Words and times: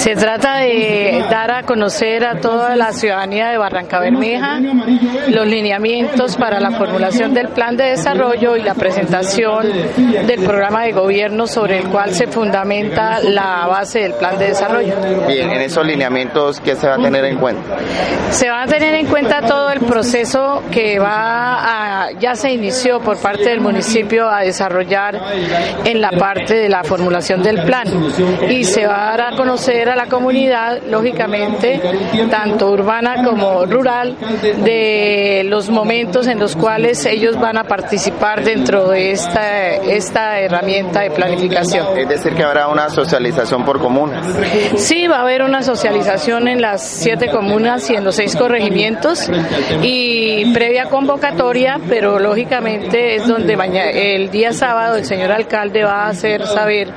Se 0.00 0.16
trata 0.16 0.56
de 0.56 1.26
dar 1.30 1.50
a 1.50 1.62
conocer 1.62 2.24
a 2.24 2.40
toda 2.40 2.74
la 2.74 2.90
ciudadanía 2.94 3.50
de 3.50 3.58
Barranca 3.58 4.00
Bermeja 4.00 4.58
los 5.28 5.46
lineamientos 5.46 6.38
para 6.38 6.58
la 6.58 6.70
formulación 6.70 7.34
del 7.34 7.48
plan 7.48 7.76
de 7.76 7.84
desarrollo 7.90 8.56
y 8.56 8.62
la 8.62 8.72
presentación 8.72 9.66
del 10.26 10.42
programa 10.42 10.84
de 10.84 10.92
gobierno 10.92 11.46
sobre 11.46 11.80
el 11.80 11.88
cual 11.88 12.14
se 12.14 12.28
fundamenta 12.28 13.20
la 13.20 13.66
base 13.66 13.98
del 13.98 14.14
plan 14.14 14.38
de 14.38 14.46
desarrollo. 14.46 14.94
Bien, 15.28 15.50
en 15.50 15.60
esos 15.60 15.84
lineamientos, 15.84 16.60
¿qué 16.60 16.76
se 16.76 16.88
va 16.88 16.94
a 16.94 17.02
tener 17.02 17.22
en 17.26 17.36
cuenta? 17.36 17.76
Se 18.30 18.48
va 18.48 18.62
a 18.62 18.66
tener 18.66 18.94
en 18.94 19.06
cuenta 19.06 19.42
todo 19.42 19.70
el 19.70 19.80
proceso 19.80 20.62
que 20.70 20.98
va 20.98 22.04
a, 22.06 22.12
ya 22.12 22.34
se 22.36 22.50
inició 22.50 23.00
por 23.00 23.18
parte 23.18 23.50
del 23.50 23.60
municipio 23.60 24.30
a 24.30 24.40
desarrollar 24.40 25.20
en 25.84 26.00
la 26.00 26.10
parte 26.12 26.54
de 26.54 26.70
la 26.70 26.84
formulación 26.84 27.42
del 27.42 27.62
plan 27.64 27.86
y 28.48 28.64
se 28.64 28.86
va 28.86 29.08
a 29.08 29.10
dar 29.10 29.34
a 29.34 29.36
conocer 29.36 29.89
a 29.90 29.96
la 29.96 30.06
comunidad, 30.06 30.82
lógicamente, 30.88 31.80
tanto 32.30 32.70
urbana 32.70 33.24
como 33.24 33.66
rural, 33.66 34.16
de 34.64 35.42
los 35.46 35.70
momentos 35.70 36.26
en 36.26 36.38
los 36.38 36.56
cuales 36.56 37.04
ellos 37.06 37.38
van 37.38 37.58
a 37.58 37.64
participar 37.64 38.44
dentro 38.44 38.88
de 38.88 39.12
esta, 39.12 39.68
esta 39.74 40.40
herramienta 40.40 41.00
de 41.00 41.10
planificación. 41.10 41.98
Es 41.98 42.08
decir, 42.08 42.34
que 42.34 42.42
habrá 42.42 42.68
una 42.68 42.88
socialización 42.88 43.64
por 43.64 43.80
comunas. 43.80 44.26
Sí, 44.76 45.06
va 45.06 45.18
a 45.18 45.22
haber 45.22 45.42
una 45.42 45.62
socialización 45.62 46.48
en 46.48 46.60
las 46.60 46.82
siete 46.86 47.28
comunas 47.28 47.90
y 47.90 47.94
en 47.94 48.04
los 48.04 48.16
seis 48.16 48.36
corregimientos 48.36 49.30
y 49.82 50.52
previa 50.52 50.86
convocatoria, 50.86 51.80
pero 51.88 52.18
lógicamente 52.18 53.16
es 53.16 53.26
donde 53.26 53.56
mañana, 53.56 53.90
el 53.90 54.30
día 54.30 54.52
sábado 54.52 54.96
el 54.96 55.04
señor 55.04 55.32
alcalde 55.32 55.84
va 55.84 56.04
a 56.04 56.08
hacer 56.08 56.46
saber 56.46 56.92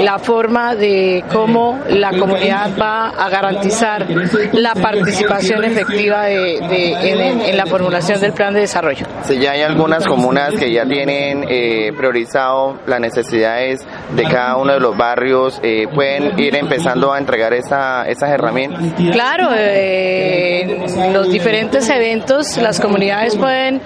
la 0.00 0.18
forma 0.18 0.74
de 0.74 1.24
cómo 1.32 1.78
la 1.88 2.10
comunidad 2.10 2.25
va 2.26 3.08
a 3.10 3.28
garantizar 3.28 4.06
la 4.52 4.74
participación 4.74 5.64
efectiva 5.64 6.24
de, 6.24 6.60
de- 6.68 7.10
en, 7.10 7.40
en 7.40 7.56
la 7.56 7.66
formulación 7.66 8.20
del 8.20 8.32
plan 8.32 8.52
de 8.54 8.60
desarrollo. 8.60 9.06
Si 9.24 9.38
ya 9.38 9.52
hay 9.52 9.62
algunas 9.62 10.04
comunas 10.06 10.54
que 10.54 10.72
ya 10.72 10.84
tienen 10.84 11.44
eh, 11.48 11.92
priorizado 11.96 12.78
las 12.86 13.00
necesidades 13.00 13.86
de 14.14 14.22
cada 14.24 14.56
uno 14.56 14.74
de 14.74 14.80
los 14.80 14.96
barrios, 14.96 15.60
eh, 15.62 15.86
pueden 15.94 16.38
ir 16.38 16.54
empezando 16.56 17.12
a 17.12 17.18
entregar 17.18 17.52
esa, 17.52 18.06
esas 18.08 18.30
herramientas. 18.30 18.80
Claro, 19.12 19.48
eh, 19.56 20.86
los 21.12 21.28
diferentes 21.30 21.88
eventos 21.88 22.56
las 22.58 22.80
comunidades 22.80 23.36
pueden 23.36 23.80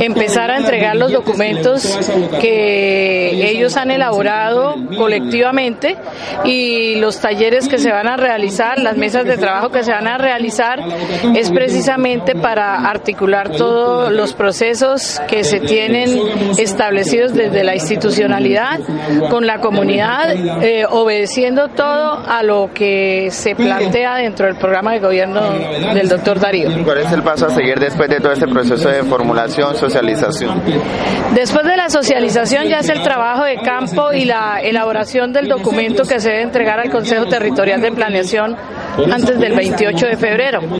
empezar 0.00 0.50
a 0.50 0.58
entregar 0.58 0.96
los 0.96 1.12
documentos 1.12 1.98
que 2.40 3.50
ellos 3.50 3.76
han 3.76 3.90
elaborado 3.90 4.74
colectivamente 4.96 5.96
y 6.44 6.96
los 6.96 7.20
talleres 7.20 7.68
que 7.68 7.78
se 7.80 7.90
van 7.90 8.08
a 8.08 8.16
realizar, 8.16 8.78
las 8.78 8.96
mesas 8.96 9.24
de 9.24 9.36
trabajo 9.36 9.70
que 9.70 9.82
se 9.82 9.92
van 9.92 10.06
a 10.06 10.18
realizar 10.18 10.80
es 11.34 11.50
precisamente 11.50 12.34
para 12.34 12.88
articular 12.88 13.50
todos 13.50 14.12
los 14.12 14.34
procesos 14.34 15.20
que 15.28 15.44
se 15.44 15.60
tienen 15.60 16.20
establecidos 16.58 17.34
desde 17.34 17.64
la 17.64 17.74
institucionalidad 17.74 18.80
con 19.30 19.46
la 19.46 19.60
comunidad, 19.60 20.34
eh, 20.62 20.86
obedeciendo 20.88 21.68
todo 21.68 22.22
a 22.26 22.42
lo 22.42 22.70
que 22.72 23.28
se 23.30 23.54
plantea 23.54 24.16
dentro 24.16 24.46
del 24.46 24.56
programa 24.56 24.92
de 24.92 25.00
gobierno 25.00 25.40
del 25.94 26.08
doctor 26.08 26.38
Darío. 26.38 26.70
¿Cuál 26.84 26.98
es 26.98 27.12
el 27.12 27.22
paso 27.22 27.46
a 27.46 27.50
seguir 27.50 27.78
después 27.78 28.08
de 28.08 28.20
todo 28.20 28.32
este 28.32 28.46
proceso 28.46 28.88
de 28.88 29.02
formulación, 29.04 29.74
socialización? 29.76 30.62
Después 31.34 31.64
de 31.64 31.76
la 31.76 31.88
socialización 31.88 32.68
ya 32.68 32.78
es 32.78 32.88
el 32.88 33.02
trabajo 33.02 33.44
de 33.44 33.56
campo 33.56 34.12
y 34.12 34.24
la 34.24 34.60
elaboración 34.60 35.32
del 35.32 35.48
documento 35.48 36.02
que 36.04 36.20
se 36.20 36.30
debe 36.30 36.42
entregar 36.42 36.80
al 36.80 36.90
Consejo 36.90 37.26
Territorial 37.26 37.69
de 37.78 37.92
Planeación 37.92 38.56
antes 39.12 39.38
del 39.38 39.54
28 39.54 40.06
de 40.06 40.16
febrero. 40.16 40.79